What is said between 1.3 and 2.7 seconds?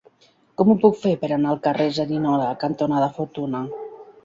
anar al carrer Cerignola